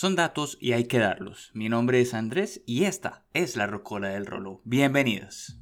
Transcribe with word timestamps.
Son 0.00 0.14
datos 0.14 0.58
y 0.60 0.74
hay 0.74 0.84
que 0.84 1.00
darlos. 1.00 1.50
Mi 1.54 1.68
nombre 1.68 2.00
es 2.00 2.14
Andrés 2.14 2.62
y 2.66 2.84
esta 2.84 3.24
es 3.34 3.56
la 3.56 3.66
Rocola 3.66 4.10
del 4.10 4.26
Rolo. 4.26 4.60
Bienvenidos. 4.62 5.58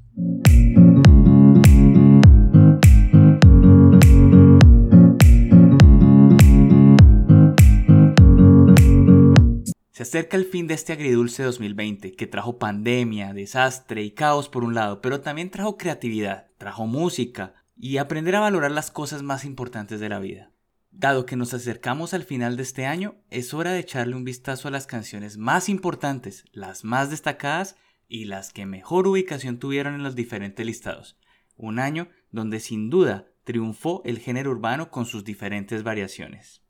Se 9.91 10.03
acerca 10.03 10.37
el 10.37 10.45
fin 10.45 10.67
de 10.67 10.75
este 10.75 10.93
agridulce 10.93 11.43
2020 11.43 12.13
que 12.13 12.27
trajo 12.27 12.59
pandemia, 12.59 13.33
desastre 13.33 14.03
y 14.03 14.11
caos 14.11 14.51
por 14.51 14.65
un 14.65 14.75
lado, 14.75 15.01
pero 15.01 15.23
también 15.23 15.51
trajo 15.51 15.79
creatividad, 15.79 16.49
trajo 16.59 16.87
música 16.87 17.55
y 17.75 17.97
aprender 17.97 18.37
a 18.37 18.41
valorar 18.41 18.73
las 18.73 18.91
cosas 18.91 19.23
más 19.23 19.47
importantes 19.47 19.99
de 19.99 20.11
la 20.11 20.19
vida. 20.19 20.51
Dado 20.99 21.27
que 21.27 21.37
nos 21.37 21.53
acercamos 21.53 22.15
al 22.15 22.25
final 22.25 22.57
de 22.57 22.63
este 22.63 22.87
año, 22.87 23.17
es 23.29 23.53
hora 23.53 23.73
de 23.73 23.81
echarle 23.81 24.17
un 24.17 24.25
vistazo 24.25 24.69
a 24.69 24.71
las 24.71 24.87
canciones 24.87 25.37
más 25.37 25.69
importantes, 25.69 26.47
las 26.53 26.85
más 26.85 27.11
destacadas 27.11 27.77
y 28.09 28.25
las 28.25 28.51
que 28.51 28.65
mejor 28.65 29.07
ubicación 29.07 29.59
tuvieron 29.59 29.95
en 29.95 30.03
los 30.03 30.15
diferentes 30.15 30.65
listados. 30.65 31.19
Un 31.55 31.81
año 31.81 32.09
donde 32.31 32.61
sin 32.61 32.89
duda 32.89 33.27
triunfó 33.45 34.01
el 34.07 34.19
género 34.19 34.53
urbano 34.53 34.91
con 34.91 35.05
sus 35.05 35.23
diferentes 35.23 35.83
variaciones. 35.83 36.63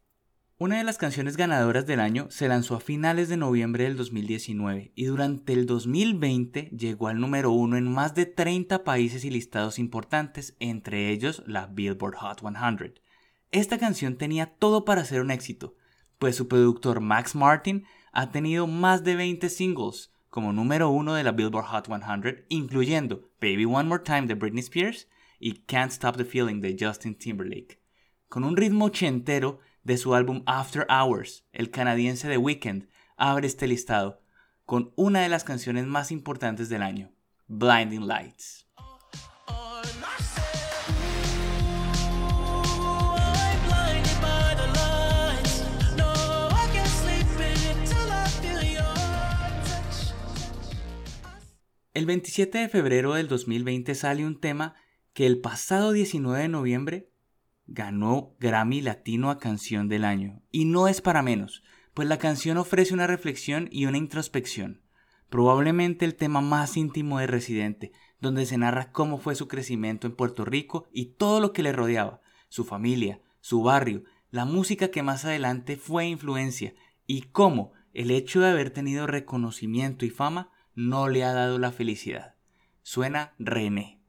Una 0.59 0.79
de 0.79 0.85
las 0.85 0.99
canciones 0.99 1.37
ganadoras 1.37 1.87
del 1.87 2.01
año 2.01 2.27
se 2.29 2.49
lanzó 2.49 2.75
a 2.75 2.81
finales 2.81 3.29
de 3.29 3.37
noviembre 3.37 3.85
del 3.85 3.97
2019 3.97 4.91
y 4.97 5.05
durante 5.05 5.53
el 5.53 5.67
2020 5.67 6.73
llegó 6.77 7.07
al 7.07 7.21
número 7.21 7.53
uno 7.53 7.77
en 7.77 7.93
más 7.93 8.17
de 8.17 8.27
30 8.27 8.83
países 8.83 9.25
y 9.25 9.31
listados 9.31 9.79
importantes, 9.79 10.57
entre 10.59 11.11
ellos 11.11 11.45
la 11.47 11.69
Billboard 11.69 12.17
Hot 12.17 12.41
100. 12.41 13.06
Esta 13.53 13.79
canción 13.79 14.17
tenía 14.17 14.47
todo 14.47 14.85
para 14.85 15.05
ser 15.05 15.21
un 15.21 15.31
éxito, 15.31 15.75
pues 16.19 16.37
su 16.37 16.49
productor 16.49 17.01
Max 17.01 17.35
Martin 17.35 17.85
ha 18.13 18.31
tenido 18.31 18.67
más 18.67 19.05
de 19.05 19.17
20 19.17 19.49
singles 19.49 20.13
como 20.31 20.53
número 20.53 20.91
uno 20.91 21.15
de 21.15 21.25
la 21.25 21.33
Billboard 21.33 21.67
Hot 21.67 21.87
100, 21.87 22.45
incluyendo 22.49 23.31
Baby 23.41 23.65
One 23.65 23.89
More 23.89 24.03
Time 24.03 24.27
de 24.27 24.35
Britney 24.35 24.61
Spears 24.61 25.09
y 25.39 25.65
Can't 25.65 25.93
Stop 25.93 26.17
the 26.17 26.25
Feeling 26.25 26.61
de 26.61 26.77
Justin 26.79 27.17
Timberlake. 27.17 27.81
Con 28.29 28.45
un 28.45 28.57
ritmo 28.57 28.87
ochentero, 28.87 29.61
de 29.87 29.97
su 29.97 30.17
álbum 30.17 30.43
After 30.47 30.85
Hours, 30.91 31.47
el 31.53 31.71
canadiense 31.71 32.29
The 32.29 32.39
Weeknd 32.39 32.89
abre 33.17 33.47
este 33.47 33.69
listado 33.69 34.21
con 34.65 34.93
una 34.97 35.21
de 35.21 35.29
las 35.29 35.45
canciones 35.45 35.87
más 35.87 36.11
importantes 36.11 36.69
del 36.69 36.83
año, 36.83 37.13
Blinding 37.47 38.05
Lights. 38.05 38.66
El 51.97 52.05
27 52.05 52.59
de 52.59 52.69
febrero 52.69 53.15
del 53.15 53.27
2020 53.27 53.95
sale 53.95 54.27
un 54.27 54.39
tema 54.39 54.75
que 55.15 55.25
el 55.25 55.39
pasado 55.39 55.93
19 55.93 56.43
de 56.43 56.49
noviembre 56.49 57.09
ganó 57.67 58.37
Grammy 58.39 58.83
Latino 58.83 59.31
a 59.31 59.39
Canción 59.39 59.89
del 59.89 60.05
Año. 60.05 60.43
Y 60.51 60.67
no 60.67 60.89
es 60.89 61.01
para 61.01 61.23
menos, 61.23 61.63
pues 61.95 62.07
la 62.07 62.19
canción 62.19 62.59
ofrece 62.59 62.93
una 62.93 63.07
reflexión 63.07 63.71
y 63.73 63.87
una 63.87 63.97
introspección. 63.97 64.83
Probablemente 65.31 66.05
el 66.05 66.17
tema 66.17 66.43
más 66.43 66.77
íntimo 66.77 67.19
de 67.19 67.29
Residente, 67.29 67.93
donde 68.21 68.45
se 68.45 68.59
narra 68.59 68.93
cómo 68.93 69.17
fue 69.17 69.35
su 69.35 69.49
crecimiento 69.49 70.07
en 70.07 70.17
Puerto 70.17 70.45
Rico 70.45 70.87
y 70.93 71.15
todo 71.15 71.41
lo 71.41 71.55
que 71.55 71.63
le 71.63 71.73
rodeaba, 71.73 72.21
su 72.51 72.67
familia, 72.67 73.23
su 73.41 73.63
barrio, 73.63 74.05
la 74.31 74.45
música 74.45 74.91
que 74.91 75.03
más 75.03 75.25
adelante 75.25 75.79
fue 75.79 76.05
influencia 76.05 76.75
y 77.07 77.23
cómo 77.23 77.73
el 77.95 78.11
hecho 78.11 78.41
de 78.41 78.51
haber 78.51 78.69
tenido 78.69 79.07
reconocimiento 79.07 80.05
y 80.05 80.11
fama 80.11 80.51
no 80.77 81.09
le 81.09 81.25
ha 81.25 81.33
dado 81.33 81.59
la 81.59 81.73
felicidad. 81.73 82.37
Suena 82.83 83.35
René. 83.41 84.01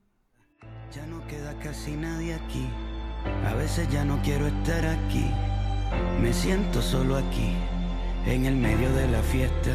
Ya 0.94 1.08
no 1.08 1.26
queda 1.28 1.58
casi 1.60 1.95
nadie 1.95 2.36
aquí 2.36 2.70
a 3.45 3.54
veces 3.54 3.89
ya 3.89 4.04
no 4.04 4.22
quiero 4.22 4.48
estar 4.48 4.86
aquí. 4.86 5.26
Me 6.22 6.33
siento 6.33 6.82
solo 6.82 7.16
aquí, 7.16 7.54
en 8.26 8.45
el 8.45 8.56
medio 8.56 8.92
de 8.94 9.08
la 9.08 9.22
fiesta. 9.22 9.72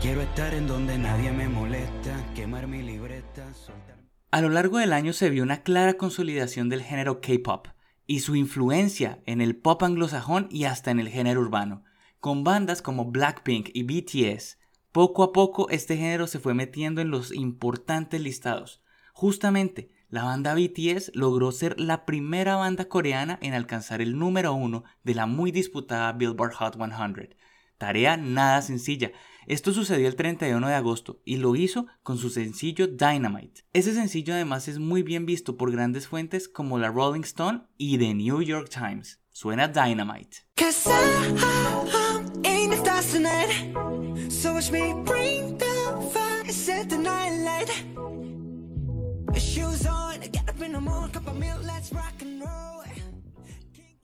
Quiero 0.00 0.22
estar 0.22 0.54
en 0.54 0.66
donde 0.66 0.96
nadie 0.96 1.30
me 1.32 1.48
molesta, 1.48 2.24
quemar 2.34 2.66
mi 2.66 2.82
libreta, 2.82 3.52
soltar... 3.52 3.98
A 4.30 4.40
lo 4.40 4.48
largo 4.48 4.78
del 4.78 4.92
año 4.92 5.12
se 5.12 5.28
vio 5.28 5.42
una 5.42 5.62
clara 5.62 5.94
consolidación 5.94 6.68
del 6.68 6.82
género 6.82 7.20
K-pop 7.20 7.68
y 8.06 8.20
su 8.20 8.36
influencia 8.36 9.20
en 9.26 9.40
el 9.40 9.56
pop 9.56 9.82
anglosajón 9.82 10.48
y 10.50 10.64
hasta 10.64 10.90
en 10.90 11.00
el 11.00 11.08
género 11.08 11.40
urbano. 11.40 11.84
Con 12.20 12.44
bandas 12.44 12.80
como 12.80 13.10
Blackpink 13.10 13.70
y 13.74 13.82
BTS, 13.82 14.58
poco 14.92 15.22
a 15.22 15.32
poco 15.32 15.68
este 15.70 15.96
género 15.96 16.26
se 16.26 16.38
fue 16.38 16.54
metiendo 16.54 17.00
en 17.00 17.10
los 17.10 17.32
importantes 17.32 18.20
listados. 18.20 18.82
Justamente 19.12 19.90
la 20.08 20.24
banda 20.24 20.54
BTS 20.54 21.12
logró 21.14 21.52
ser 21.52 21.78
la 21.78 22.04
primera 22.04 22.56
banda 22.56 22.86
coreana 22.86 23.38
en 23.42 23.54
alcanzar 23.54 24.00
el 24.02 24.18
número 24.18 24.52
uno 24.54 24.82
de 25.04 25.14
la 25.14 25.26
muy 25.26 25.52
disputada 25.52 26.12
Billboard 26.12 26.54
Hot 26.54 26.76
100. 26.76 27.36
Tarea 27.78 28.16
nada 28.16 28.60
sencilla. 28.60 29.12
Esto 29.46 29.72
sucedió 29.72 30.06
el 30.08 30.16
31 30.16 30.66
de 30.68 30.74
agosto 30.74 31.22
y 31.24 31.36
lo 31.36 31.56
hizo 31.56 31.86
con 32.02 32.18
su 32.18 32.28
sencillo 32.28 32.88
Dynamite. 32.88 33.64
Ese 33.72 33.94
sencillo 33.94 34.34
además 34.34 34.68
es 34.68 34.78
muy 34.78 35.02
bien 35.02 35.26
visto 35.26 35.56
por 35.56 35.72
grandes 35.72 36.06
fuentes 36.08 36.48
como 36.48 36.78
la 36.78 36.88
Rolling 36.88 37.22
Stone 37.22 37.62
y 37.78 37.96
The 37.98 38.14
New 38.14 38.42
York 38.42 38.68
Times. 38.68 39.20
Suena 39.30 39.68
Dynamite. 39.68 40.38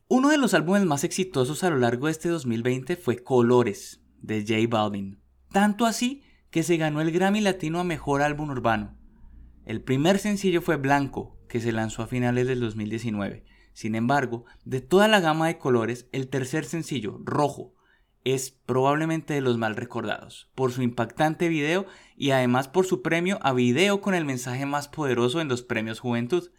Uno 0.09 0.31
de 0.31 0.39
los 0.39 0.53
álbumes 0.53 0.85
más 0.85 1.05
exitosos 1.05 1.63
a 1.63 1.71
lo 1.71 1.79
largo 1.79 2.07
de 2.07 2.13
este 2.13 2.29
2020 2.29 2.97
fue 2.97 3.23
Colores, 3.23 4.01
de 4.21 4.41
J 4.41 4.67
Balvin. 4.69 5.21
Tanto 5.53 5.87
así 5.87 6.25
que 6.51 6.65
se 6.65 6.77
ganó 6.77 7.01
el 7.01 7.13
Grammy 7.13 7.41
Latino 7.41 7.79
a 7.79 7.85
Mejor 7.85 8.23
Álbum 8.23 8.51
Urbano. 8.51 8.99
El 9.65 9.81
primer 9.81 10.19
sencillo 10.19 10.61
fue 10.61 10.75
Blanco, 10.77 11.39
que 11.49 11.61
se 11.61 11.71
lanzó 11.71 12.03
a 12.03 12.09
finales 12.09 12.49
del 12.49 12.59
2019. 12.59 13.45
Sin 13.75 13.95
embargo, 13.95 14.45
de 14.65 14.81
toda 14.81 15.07
la 15.07 15.21
gama 15.21 15.47
de 15.47 15.59
colores, 15.59 16.09
el 16.11 16.27
tercer 16.27 16.65
sencillo, 16.65 17.21
Rojo, 17.23 17.76
es 18.27 18.51
probablemente 18.51 19.35
de 19.35 19.41
los 19.41 19.57
mal 19.57 19.77
recordados, 19.77 20.51
por 20.57 20.73
su 20.73 20.83
impactante 20.83 21.49
video 21.49 21.87
y 22.17 22.33
además 22.33 22.67
por 22.67 22.85
su 22.85 23.01
premio 23.01 23.39
a 23.41 23.53
video 23.53 24.01
con 24.01 24.17
el 24.17 24.25
mensaje 24.25 24.67
más 24.67 24.89
poderoso 24.89 25.41
en 25.41 25.47
los 25.47 25.63
premios 25.63 26.01
Juventud. 26.01 26.51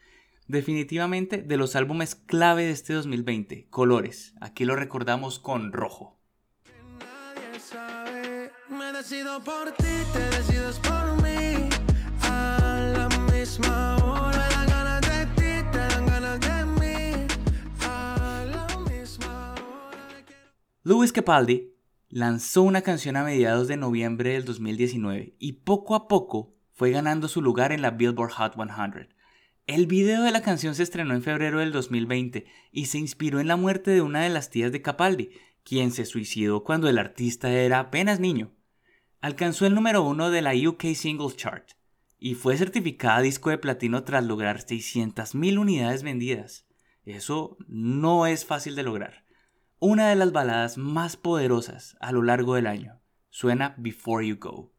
Definitivamente 0.48 1.42
de 1.42 1.58
los 1.58 1.76
álbumes 1.76 2.16
clave 2.16 2.64
de 2.64 2.72
este 2.72 2.94
2020, 2.94 3.68
Colores, 3.70 4.34
aquí 4.40 4.64
lo 4.64 4.78
recordamos 4.78 5.40
con 5.40 5.74
rojo. 5.74 6.18
Louis 20.90 21.12
Capaldi 21.12 21.74
lanzó 22.08 22.62
una 22.62 22.82
canción 22.82 23.18
a 23.18 23.26
mediados 23.26 23.68
de 23.68 23.76
noviembre 23.76 24.32
del 24.32 24.46
2019 24.46 25.36
y 25.38 25.52
poco 25.52 25.96
a 25.96 26.08
poco 26.08 26.56
fue 26.72 26.92
ganando 26.92 27.28
su 27.28 27.42
lugar 27.42 27.74
en 27.74 27.82
la 27.82 27.92
Billboard 27.92 28.32
Hot 28.32 28.54
100. 28.54 29.14
El 29.66 29.86
video 29.86 30.24
de 30.24 30.32
la 30.32 30.42
canción 30.42 30.76
se 30.76 30.84
estrenó 30.84 31.14
en 31.14 31.24
febrero 31.24 31.60
del 31.60 31.74
2020 31.74 32.46
y 32.72 32.86
se 32.86 33.00
inspiró 33.00 33.42
en 33.42 33.50
la 33.50 33.58
muerte 33.58 33.92
de 33.92 34.02
una 34.02 34.22
de 34.22 34.30
las 34.30 34.50
tías 34.50 34.72
de 34.72 34.82
Capaldi, 34.82 35.32
quien 35.66 35.92
se 35.92 36.06
suicidó 36.06 36.64
cuando 36.64 36.88
el 36.88 37.00
artista 37.00 37.52
era 37.52 37.80
apenas 37.80 38.22
niño. 38.22 38.54
Alcanzó 39.20 39.66
el 39.66 39.76
número 39.76 40.04
uno 40.04 40.30
de 40.30 40.42
la 40.42 40.54
UK 40.54 40.94
Singles 40.96 41.36
Chart 41.36 41.70
y 42.18 42.36
fue 42.36 42.56
certificada 42.56 43.20
disco 43.20 43.50
de 43.50 43.58
platino 43.58 44.06
tras 44.06 44.24
lograr 44.24 44.60
600.000 44.66 45.60
unidades 45.60 46.04
vendidas. 46.04 46.66
Eso 47.04 47.58
no 47.68 48.26
es 48.26 48.46
fácil 48.46 48.76
de 48.76 48.84
lograr 48.84 49.27
una 49.80 50.10
de 50.10 50.16
las 50.16 50.32
baladas 50.32 50.78
más 50.78 51.18
poderosas 51.18 51.98
a 52.00 52.12
lo 52.12 52.24
largo 52.24 52.56
del 52.56 52.68
año. 52.68 53.00
Suena 53.30 53.76
Before 53.78 54.28
You 54.28 54.38
Go. 54.40 54.74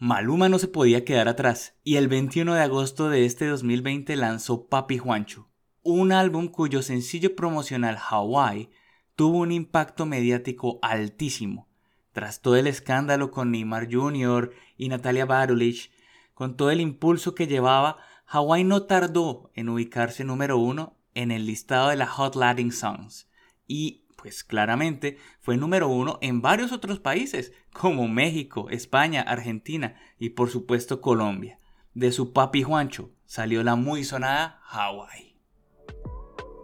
Maluma 0.00 0.48
no 0.48 0.58
se 0.58 0.68
podía 0.68 1.04
quedar 1.04 1.28
atrás 1.28 1.76
y 1.84 1.96
el 1.96 2.08
21 2.08 2.54
de 2.54 2.62
agosto 2.62 3.10
de 3.10 3.26
este 3.26 3.46
2020 3.46 4.16
lanzó 4.16 4.66
Papi 4.68 4.96
Juancho, 4.96 5.50
un 5.82 6.12
álbum 6.12 6.48
cuyo 6.48 6.80
sencillo 6.80 7.36
promocional 7.36 7.98
Hawaii 7.98 8.70
tuvo 9.18 9.38
un 9.38 9.50
impacto 9.50 10.06
mediático 10.06 10.78
altísimo. 10.80 11.66
Tras 12.12 12.40
todo 12.40 12.54
el 12.54 12.68
escándalo 12.68 13.32
con 13.32 13.50
Neymar 13.50 13.92
Jr. 13.92 14.52
y 14.76 14.88
Natalia 14.88 15.26
Barulich, 15.26 15.90
con 16.34 16.56
todo 16.56 16.70
el 16.70 16.80
impulso 16.80 17.34
que 17.34 17.48
llevaba, 17.48 17.96
Hawaii 18.28 18.62
no 18.62 18.84
tardó 18.84 19.50
en 19.54 19.70
ubicarse 19.70 20.22
número 20.22 20.56
uno 20.56 20.96
en 21.14 21.32
el 21.32 21.46
listado 21.46 21.88
de 21.88 21.96
la 21.96 22.06
Hot 22.06 22.36
Latin 22.36 22.70
Songs. 22.70 23.28
Y 23.66 24.04
pues 24.16 24.44
claramente 24.44 25.18
fue 25.40 25.56
número 25.56 25.88
uno 25.88 26.20
en 26.22 26.40
varios 26.40 26.70
otros 26.70 27.00
países, 27.00 27.52
como 27.72 28.06
México, 28.06 28.70
España, 28.70 29.22
Argentina 29.22 29.96
y 30.20 30.28
por 30.28 30.48
supuesto 30.48 31.00
Colombia. 31.00 31.58
De 31.92 32.12
su 32.12 32.32
papi 32.32 32.62
Juancho 32.62 33.10
salió 33.26 33.64
la 33.64 33.74
muy 33.74 34.04
sonada 34.04 34.62
Hawaii. 34.70 35.27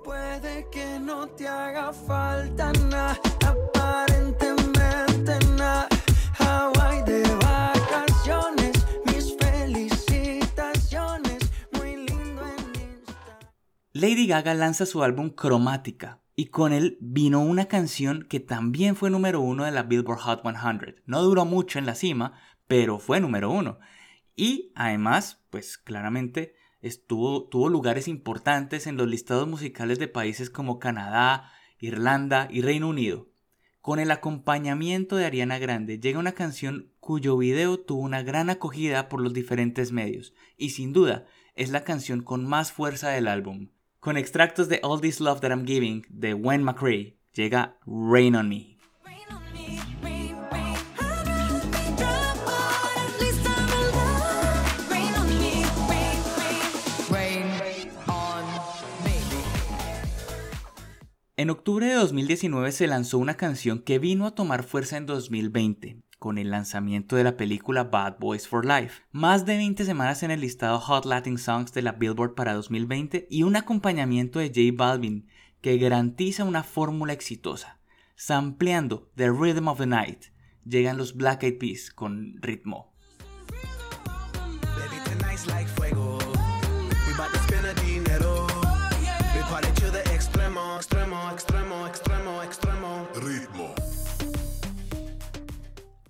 Puede 0.04 0.68
que 0.70 1.00
no 1.00 1.26
te 1.28 1.48
haga 1.48 1.90
falta 1.90 2.70
nada, 2.90 3.18
aparentemente 3.46 5.38
nada. 5.56 5.88
Hawaii 6.38 7.02
de 7.04 7.22
vacaciones, 7.36 8.72
mis 9.06 9.34
felicitaciones, 9.38 11.50
muy 11.72 11.96
lindo 11.96 12.42
en 12.42 12.82
Insta. 12.82 13.38
Lady 13.94 14.26
Gaga 14.26 14.52
lanza 14.52 14.84
su 14.84 15.02
álbum 15.02 15.30
Cromática 15.30 16.20
y 16.36 16.48
con 16.48 16.74
él 16.74 16.98
vino 17.00 17.40
una 17.40 17.64
canción 17.64 18.26
que 18.28 18.40
también 18.40 18.96
fue 18.96 19.08
número 19.08 19.40
uno 19.40 19.64
de 19.64 19.70
la 19.70 19.84
Billboard 19.84 20.18
Hot 20.18 20.42
100. 20.42 21.02
No 21.06 21.22
duró 21.22 21.46
mucho 21.46 21.78
en 21.78 21.86
la 21.86 21.94
cima, 21.94 22.38
pero 22.66 22.98
fue 22.98 23.20
número 23.20 23.50
uno. 23.50 23.78
Y 24.36 24.70
además, 24.74 25.46
pues 25.48 25.78
claramente 25.78 26.56
estuvo, 26.84 27.48
tuvo 27.48 27.70
lugares 27.70 28.08
importantes 28.08 28.86
en 28.86 28.96
los 28.96 29.08
listados 29.08 29.48
musicales 29.48 29.98
de 29.98 30.06
países 30.06 30.50
como 30.50 30.78
Canadá, 30.78 31.50
Irlanda 31.78 32.46
y 32.50 32.60
Reino 32.60 32.88
Unido. 32.88 33.28
Con 33.80 33.98
el 33.98 34.10
acompañamiento 34.10 35.16
de 35.16 35.24
Ariana 35.24 35.58
Grande 35.58 35.98
llega 35.98 36.18
una 36.18 36.32
canción 36.32 36.92
cuyo 37.00 37.36
video 37.38 37.80
tuvo 37.80 38.02
una 38.02 38.22
gran 38.22 38.50
acogida 38.50 39.08
por 39.08 39.20
los 39.20 39.32
diferentes 39.32 39.92
medios 39.92 40.34
y 40.56 40.70
sin 40.70 40.92
duda 40.92 41.26
es 41.54 41.70
la 41.70 41.84
canción 41.84 42.22
con 42.22 42.46
más 42.46 42.70
fuerza 42.70 43.08
del 43.10 43.28
álbum. 43.28 43.70
Con 43.98 44.18
extractos 44.18 44.68
de 44.68 44.80
All 44.82 45.00
This 45.00 45.20
Love 45.20 45.40
That 45.40 45.50
I'm 45.50 45.66
Giving 45.66 46.04
de 46.10 46.34
Wayne 46.34 46.64
McCrae 46.64 47.16
llega 47.32 47.78
Rain 47.86 48.36
on 48.36 48.48
Me. 48.48 48.73
En 61.44 61.50
octubre 61.50 61.86
de 61.86 61.92
2019 61.92 62.72
se 62.72 62.86
lanzó 62.86 63.18
una 63.18 63.36
canción 63.36 63.80
que 63.80 63.98
vino 63.98 64.26
a 64.26 64.34
tomar 64.34 64.62
fuerza 64.62 64.96
en 64.96 65.04
2020 65.04 65.98
con 66.18 66.38
el 66.38 66.50
lanzamiento 66.50 67.16
de 67.16 67.24
la 67.24 67.36
película 67.36 67.84
Bad 67.84 68.16
Boys 68.18 68.48
for 68.48 68.64
Life, 68.64 69.02
más 69.12 69.44
de 69.44 69.58
20 69.58 69.84
semanas 69.84 70.22
en 70.22 70.30
el 70.30 70.40
listado 70.40 70.80
Hot 70.80 71.04
Latin 71.04 71.36
Songs 71.36 71.74
de 71.74 71.82
la 71.82 71.92
Billboard 71.92 72.34
para 72.34 72.54
2020 72.54 73.26
y 73.28 73.42
un 73.42 73.56
acompañamiento 73.56 74.38
de 74.38 74.48
J 74.48 74.74
Balvin 74.74 75.28
que 75.60 75.76
garantiza 75.76 76.44
una 76.44 76.62
fórmula 76.62 77.12
exitosa. 77.12 77.78
Sampleando 78.16 79.10
The 79.14 79.28
Rhythm 79.28 79.68
of 79.68 79.80
the 79.80 79.86
Night, 79.86 80.28
llegan 80.64 80.96
los 80.96 81.14
Black 81.14 81.42
Eyed 81.42 81.58
Peas 81.58 81.90
con 81.90 82.38
ritmo. 82.40 82.93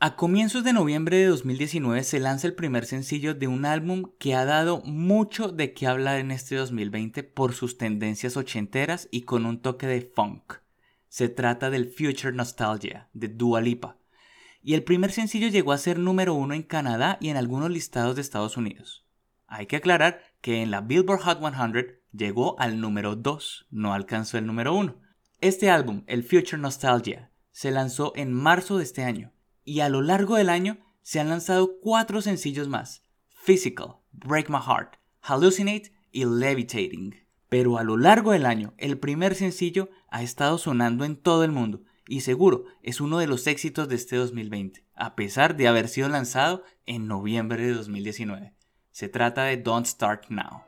A 0.01 0.17
comienzos 0.17 0.65
de 0.65 0.73
noviembre 0.73 1.19
de 1.19 1.27
2019 1.27 2.03
se 2.03 2.19
lanza 2.19 2.49
el 2.49 2.55
primer 2.55 2.85
sencillo 2.85 3.33
de 3.33 3.47
un 3.47 3.65
álbum 3.65 4.11
que 4.19 4.35
ha 4.35 4.45
dado 4.45 4.83
mucho 4.83 5.49
de 5.49 5.73
qué 5.73 5.87
hablar 5.87 6.19
en 6.19 6.33
este 6.33 6.57
2020 6.57 7.23
por 7.23 7.55
sus 7.55 7.79
tendencias 7.79 8.37
ochenteras 8.37 9.09
y 9.13 9.23
con 9.23 9.47
un 9.47 9.61
toque 9.61 9.87
de 9.87 10.03
funk. 10.03 10.55
Se 11.09 11.29
trata 11.29 11.71
del 11.71 11.87
Future 11.87 12.33
Nostalgia 12.33 13.09
de 13.13 13.29
Dua 13.29 13.61
Lipa. 13.61 13.97
Y 14.63 14.75
el 14.75 14.83
primer 14.83 15.13
sencillo 15.13 15.47
llegó 15.47 15.73
a 15.73 15.79
ser 15.79 15.99
número 15.99 16.35
uno 16.35 16.55
en 16.55 16.65
Canadá 16.65 17.17
y 17.21 17.29
en 17.29 17.37
algunos 17.37 17.71
listados 17.71 18.17
de 18.17 18.23
Estados 18.23 18.57
Unidos. 18.57 19.05
Hay 19.47 19.67
que 19.67 19.77
aclarar 19.77 20.21
que 20.41 20.61
en 20.61 20.73
la 20.73 20.81
Billboard 20.81 21.21
Hot 21.21 21.39
100 21.39 22.01
llegó 22.13 22.59
al 22.59 22.81
número 22.81 23.15
2, 23.15 23.69
no 23.71 23.95
alcanzó 23.95 24.39
el 24.39 24.47
número 24.47 24.75
1. 24.75 24.97
Este 25.41 25.71
álbum, 25.71 26.03
el 26.09 26.25
Future 26.25 26.59
Nostalgia, 26.59 27.31
se 27.53 27.71
lanzó 27.71 28.13
en 28.17 28.33
marzo 28.33 28.79
de 28.79 28.85
este 28.85 29.05
año 29.05 29.31
y 29.65 29.81
a 29.81 29.89
lo 29.89 30.03
largo 30.03 30.37
del 30.37 30.51
año 30.51 30.79
se 31.03 31.21
han 31.21 31.29
lanzado 31.29 31.79
cuatro 31.81 32.23
sencillos 32.23 32.69
más: 32.69 33.03
Physical, 33.45 33.97
Break 34.13 34.49
My 34.49 34.59
Heart, 34.59 34.97
Hallucinate 35.21 35.93
y 36.13 36.25
Levitating. 36.25 37.15
Pero 37.49 37.79
a 37.79 37.85
lo 37.85 37.97
largo 37.97 38.33
del 38.33 38.47
año, 38.47 38.75
el 38.79 38.99
primer 38.99 39.35
sencillo 39.35 39.89
ha 40.09 40.23
estado 40.23 40.59
sonando 40.59 41.05
en 41.05 41.17
todo 41.17 41.45
el 41.45 41.53
mundo 41.53 41.83
y 42.07 42.21
seguro 42.21 42.65
es 42.83 43.01
uno 43.01 43.19
de 43.19 43.27
los 43.27 43.47
éxitos 43.47 43.89
de 43.89 43.97
este 43.97 44.17
2020, 44.17 44.85
a 44.95 45.15
pesar 45.15 45.57
de 45.57 45.69
haber 45.69 45.89
sido 45.89 46.09
lanzado 46.09 46.65
en 46.87 47.07
noviembre 47.07 47.65
de 47.67 47.75
2019. 47.75 48.55
Se 48.91 49.09
trata 49.09 49.45
de 49.45 49.57
Don't 49.57 49.87
Start 49.87 50.29
Now. 50.29 50.63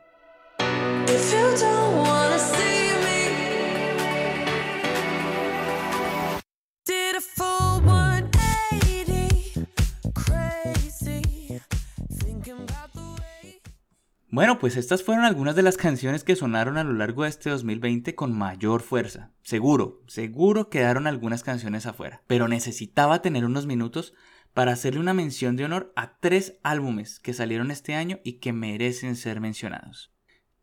Bueno, 14.29 14.59
pues 14.59 14.75
estas 14.75 15.03
fueron 15.03 15.23
algunas 15.23 15.55
de 15.55 15.61
las 15.61 15.77
canciones 15.77 16.25
que 16.25 16.35
sonaron 16.35 16.77
a 16.77 16.83
lo 16.83 16.91
largo 16.91 17.23
de 17.23 17.29
este 17.29 17.49
2020 17.49 18.13
con 18.13 18.37
mayor 18.37 18.81
fuerza. 18.81 19.31
Seguro, 19.41 20.01
seguro 20.07 20.69
quedaron 20.69 21.07
algunas 21.07 21.43
canciones 21.43 21.85
afuera, 21.85 22.21
pero 22.27 22.49
necesitaba 22.49 23.21
tener 23.21 23.45
unos 23.45 23.65
minutos 23.65 24.13
para 24.53 24.73
hacerle 24.73 24.99
una 24.99 25.13
mención 25.13 25.55
de 25.55 25.63
honor 25.63 25.93
a 25.95 26.19
tres 26.19 26.57
álbumes 26.63 27.21
que 27.21 27.31
salieron 27.31 27.71
este 27.71 27.95
año 27.95 28.19
y 28.25 28.39
que 28.39 28.51
merecen 28.51 29.15
ser 29.15 29.39
mencionados. 29.39 30.11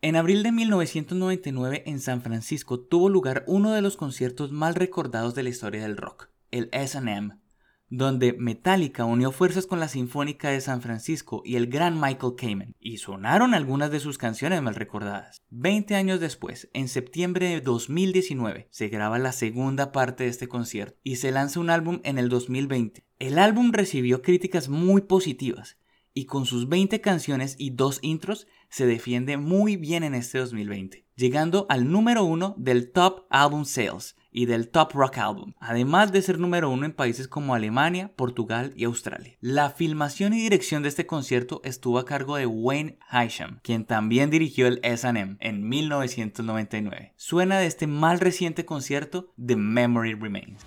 En 0.03 0.17
abril 0.17 0.43
de 0.43 0.53
1999 0.53 1.85
en 1.87 2.01
San 2.01 2.21
Francisco 2.21 2.81
tuvo 2.81 3.09
lugar 3.09 3.45
uno 3.47 3.73
de 3.73 3.81
los 3.81 3.97
conciertos 3.97 4.53
más 4.53 4.75
recordados 4.75 5.35
de 5.35 5.43
la 5.43 5.49
historia 5.49 5.81
del 5.81 5.97
rock, 5.97 6.29
el 6.51 6.69
SM, 6.73 7.39
donde 7.97 8.33
Metallica 8.33 9.05
unió 9.05 9.31
fuerzas 9.31 9.67
con 9.67 9.79
la 9.79 9.89
Sinfónica 9.89 10.51
de 10.51 10.61
San 10.61 10.83
Francisco 10.83 11.43
y 11.45 11.57
el 11.57 11.69
gran 11.69 12.01
Michael 12.01 12.35
Kamen, 12.37 12.75
y 12.81 12.97
sonaron 12.97 13.55
algunas 13.55 13.91
de 13.91 14.01
sus 14.01 14.19
canciones 14.19 14.63
mal 14.63 14.75
recordadas. 14.75 15.43
Veinte 15.51 15.95
años 15.95 16.19
después, 16.19 16.69
en 16.73 16.89
septiembre 16.89 17.49
de 17.49 17.61
2019, 17.61 18.69
se 18.71 18.89
graba 18.89 19.19
la 19.19 19.33
segunda 19.33 19.93
parte 19.93 20.25
de 20.25 20.31
este 20.31 20.49
concierto 20.49 20.99
y 21.03 21.17
se 21.17 21.31
lanza 21.31 21.61
un 21.61 21.71
álbum 21.71 22.01
en 22.05 22.19
el 22.19 22.29
2020. 22.29 23.05
El 23.19 23.39
álbum 23.39 23.73
recibió 23.73 24.23
críticas 24.23 24.69
muy 24.69 25.03
positivas 25.03 25.79
y 26.13 26.27
con 26.27 26.47
sus 26.47 26.69
20 26.69 27.01
canciones 27.01 27.57
y 27.59 27.71
dos 27.71 27.99
intros 28.03 28.47
se 28.71 28.87
defiende 28.87 29.37
muy 29.37 29.77
bien 29.77 30.05
en 30.05 30.15
este 30.15 30.39
2020, 30.39 31.04
llegando 31.17 31.67
al 31.69 31.91
número 31.91 32.25
uno 32.25 32.55
del 32.59 32.91
Top 32.91 33.27
Album 33.31 33.65
Sales 33.65 34.17
y 34.31 34.47
del 34.47 34.69
Top 34.69 34.93
Rock 34.93 35.19
Album, 35.19 35.55
además 35.61 36.11
de 36.11 36.21
ser 36.21 36.41
número 36.41 36.69
uno 36.69 36.85
en 36.85 36.93
países 36.93 37.29
como 37.29 37.55
Alemania, 37.55 38.13
Portugal 38.17 38.73
y 38.77 38.85
Australia. 38.85 39.37
La 39.41 39.71
filmación 39.71 40.35
y 40.35 40.43
dirección 40.43 40.83
de 40.83 40.89
este 40.89 41.07
concierto 41.07 41.61
estuvo 41.65 41.99
a 41.99 42.05
cargo 42.05 42.37
de 42.37 42.47
Wayne 42.47 42.99
Hysham, 43.13 43.61
quien 43.63 43.85
también 43.85 44.31
dirigió 44.31 44.67
el 44.67 44.81
SM 44.83 45.37
en 45.39 45.69
1999. 45.69 47.13
Suena 47.17 47.59
de 47.59 47.67
este 47.67 47.87
más 47.87 48.19
reciente 48.19 48.65
concierto 48.65 49.33
The 49.45 49.57
Memory 49.57 50.15
Remains. 50.15 50.61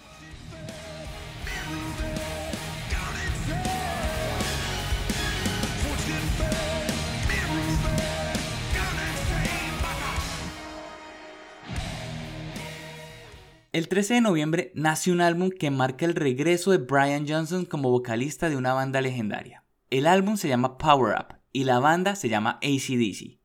El 13.74 13.90
13 13.90 14.16
de 14.16 14.22
noviembre 14.22 14.72
nace 14.76 15.12
un 15.12 15.20
álbum 15.20 15.50
que 15.50 15.72
marca 15.72 16.06
el 16.06 16.16
regreso 16.16 16.72
de 16.72 16.78
Brian 16.78 17.28
Johnson 17.28 17.66
como 17.66 17.92
vocalista 17.92 18.50
de 18.50 18.56
una 18.56 18.74
banda 18.74 19.02
legendaria. 19.02 19.66
El 19.90 20.08
álbum 20.08 20.38
se 20.38 20.48
llama 20.48 20.78
Power 20.78 21.18
Up 21.20 21.36
y 21.52 21.66
la 21.66 21.80
banda 21.80 22.16
se 22.16 22.30
llama 22.30 22.60
ACDC. 22.64 23.40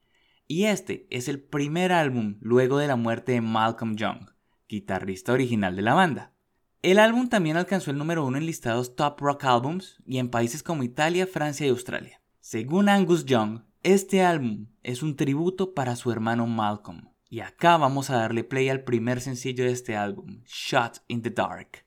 Y 0.46 0.64
este 0.64 1.08
es 1.10 1.26
el 1.26 1.42
primer 1.42 1.92
álbum 1.92 2.36
luego 2.40 2.78
de 2.78 2.86
la 2.86 2.94
muerte 2.94 3.32
de 3.32 3.40
Malcolm 3.40 3.96
Young, 3.96 4.30
guitarrista 4.68 5.32
original 5.32 5.74
de 5.74 5.82
la 5.82 5.94
banda. 5.94 6.32
El 6.82 7.00
álbum 7.00 7.28
también 7.28 7.56
alcanzó 7.56 7.90
el 7.90 7.98
número 7.98 8.24
uno 8.24 8.38
en 8.38 8.46
listados 8.46 8.94
Top 8.94 9.20
Rock 9.20 9.44
Albums 9.44 9.98
y 10.06 10.18
en 10.18 10.30
países 10.30 10.62
como 10.62 10.84
Italia, 10.84 11.26
Francia 11.26 11.66
y 11.66 11.70
Australia. 11.70 12.20
Según 12.40 12.88
Angus 12.88 13.24
Young, 13.24 13.62
este 13.82 14.22
álbum 14.22 14.68
es 14.84 15.02
un 15.02 15.16
tributo 15.16 15.74
para 15.74 15.96
su 15.96 16.12
hermano 16.12 16.46
Malcolm. 16.46 17.11
Y 17.32 17.40
acá 17.40 17.78
vamos 17.78 18.10
a 18.10 18.16
darle 18.16 18.44
play 18.44 18.68
al 18.68 18.84
primer 18.84 19.22
sencillo 19.22 19.64
de 19.64 19.72
este 19.72 19.96
álbum, 19.96 20.42
Shot 20.44 21.02
in 21.08 21.22
the 21.22 21.30
Dark. 21.30 21.86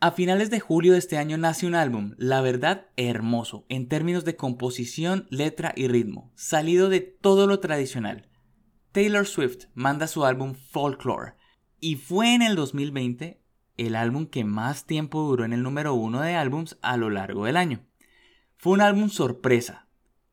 A 0.00 0.10
finales 0.10 0.50
de 0.50 0.60
julio 0.60 0.92
de 0.92 0.98
este 0.98 1.16
año 1.16 1.38
nace 1.38 1.66
un 1.66 1.74
álbum, 1.74 2.14
la 2.18 2.42
verdad 2.42 2.88
hermoso, 2.98 3.64
en 3.70 3.88
términos 3.88 4.26
de 4.26 4.36
composición, 4.36 5.26
letra 5.30 5.72
y 5.74 5.88
ritmo, 5.88 6.30
salido 6.34 6.90
de 6.90 7.00
todo 7.00 7.46
lo 7.46 7.60
tradicional. 7.60 8.28
Taylor 8.92 9.26
Swift 9.26 9.68
manda 9.72 10.06
su 10.06 10.26
álbum 10.26 10.52
Folklore, 10.52 11.36
y 11.84 11.96
fue 11.96 12.34
en 12.34 12.40
el 12.40 12.56
2020 12.56 13.42
el 13.76 13.94
álbum 13.94 14.24
que 14.24 14.42
más 14.42 14.86
tiempo 14.86 15.20
duró 15.20 15.44
en 15.44 15.52
el 15.52 15.62
número 15.62 15.92
uno 15.92 16.22
de 16.22 16.34
álbums 16.34 16.78
a 16.80 16.96
lo 16.96 17.10
largo 17.10 17.44
del 17.44 17.58
año. 17.58 17.84
Fue 18.56 18.72
un 18.72 18.80
álbum 18.80 19.10
sorpresa, 19.10 19.86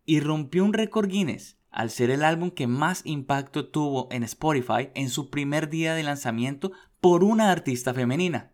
y 0.05 0.21
rompió 0.21 0.63
un 0.63 0.71
récord 0.71 1.09
Guinness 1.09 1.57
al 1.69 1.89
ser 1.89 2.09
el 2.09 2.23
álbum 2.23 2.51
que 2.51 2.67
más 2.67 3.01
impacto 3.03 3.67
tuvo 3.67 4.07
en 4.11 4.23
Spotify 4.23 4.91
en 4.95 5.09
su 5.09 5.29
primer 5.29 5.69
día 5.69 5.93
de 5.93 6.03
lanzamiento 6.03 6.71
por 7.01 7.21
una 7.21 7.51
artista 7.51 7.93
femenina. 7.93 8.53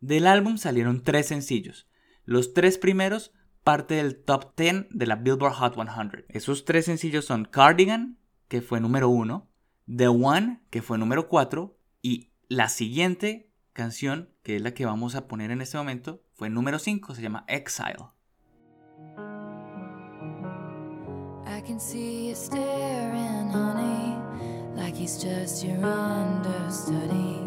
Del 0.00 0.26
álbum 0.26 0.58
salieron 0.58 1.02
tres 1.02 1.28
sencillos. 1.28 1.88
Los 2.26 2.52
tres 2.52 2.76
primeros 2.76 3.32
parte 3.64 3.94
del 3.94 4.22
top 4.22 4.54
10 4.54 4.88
de 4.90 5.06
la 5.06 5.16
Billboard 5.16 5.54
Hot 5.54 5.76
100. 5.76 6.26
Esos 6.28 6.66
tres 6.66 6.84
sencillos 6.84 7.24
son 7.24 7.46
Cardigan, 7.46 8.18
que 8.48 8.60
fue 8.60 8.80
número 8.80 9.08
uno, 9.08 9.48
The 9.86 10.08
One, 10.08 10.60
que 10.68 10.82
fue 10.82 10.98
número 10.98 11.28
4, 11.28 11.78
y 11.78 11.81
la 12.52 12.68
siguiente 12.68 13.50
canción, 13.72 14.28
que 14.42 14.56
es 14.56 14.62
la 14.62 14.74
que 14.74 14.84
vamos 14.84 15.14
a 15.14 15.26
poner 15.26 15.50
en 15.50 15.62
este 15.62 15.78
momento, 15.78 16.22
fue 16.34 16.50
número 16.50 16.78
5, 16.78 17.14
se 17.14 17.22
llama 17.22 17.46
Exile. 17.48 18.10
I 21.46 21.62
can 21.66 21.80
see 21.80 22.28
you 22.28 22.34
staring, 22.34 23.48
honey, 23.50 24.18
like 24.76 24.94
he's 24.94 25.18
just 25.18 25.64
your 25.64 25.78
understudy, 25.82 27.40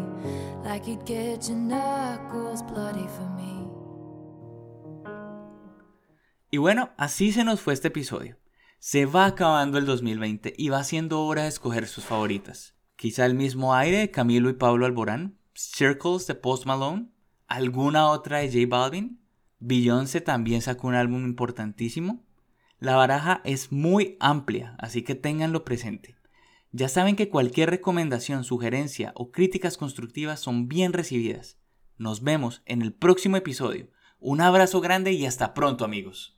like 0.64 0.84
he'd 0.84 1.04
get 1.06 1.48
your 1.48 1.56
knuckles 1.56 2.62
bloody 2.64 3.06
for 3.06 3.30
me. 3.36 3.64
Y 6.50 6.58
bueno, 6.58 6.90
así 6.96 7.30
se 7.30 7.44
nos 7.44 7.60
fue 7.60 7.74
este 7.74 7.88
episodio. 7.88 8.38
Se 8.80 9.06
va 9.06 9.26
acabando 9.26 9.78
el 9.78 9.86
2020 9.86 10.52
y 10.56 10.68
va 10.68 10.82
siendo 10.82 11.22
hora 11.22 11.42
de 11.42 11.48
escoger 11.48 11.86
sus 11.86 12.04
favoritas. 12.04 12.75
Quizá 12.96 13.26
el 13.26 13.34
mismo 13.34 13.74
aire 13.74 13.98
de 13.98 14.10
Camilo 14.10 14.48
y 14.48 14.54
Pablo 14.54 14.86
Alborán, 14.86 15.38
Circles 15.54 16.26
de 16.26 16.34
Post 16.34 16.64
Malone, 16.64 17.10
alguna 17.46 18.08
otra 18.08 18.38
de 18.38 18.48
J 18.48 18.66
Balvin. 18.68 19.20
Beyoncé 19.58 20.22
también 20.22 20.62
sacó 20.62 20.88
un 20.88 20.94
álbum 20.94 21.24
importantísimo. 21.24 22.24
La 22.78 22.96
baraja 22.96 23.42
es 23.44 23.70
muy 23.70 24.16
amplia, 24.18 24.76
así 24.78 25.02
que 25.02 25.14
ténganlo 25.14 25.64
presente. 25.64 26.16
Ya 26.72 26.88
saben 26.88 27.16
que 27.16 27.28
cualquier 27.28 27.70
recomendación, 27.70 28.44
sugerencia 28.44 29.12
o 29.14 29.30
críticas 29.30 29.76
constructivas 29.76 30.40
son 30.40 30.68
bien 30.68 30.92
recibidas. 30.92 31.58
Nos 31.98 32.22
vemos 32.22 32.62
en 32.66 32.82
el 32.82 32.92
próximo 32.92 33.36
episodio. 33.36 33.90
Un 34.18 34.40
abrazo 34.40 34.80
grande 34.80 35.12
y 35.12 35.26
hasta 35.26 35.54
pronto 35.54 35.84
amigos. 35.84 36.35